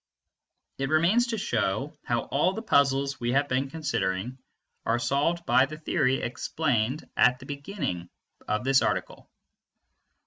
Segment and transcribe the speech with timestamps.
[0.79, 4.39] It remains to show how all the puzzles we have been considering
[4.83, 8.09] are solved by the theory explained at the beginning
[8.47, 9.29] of this article.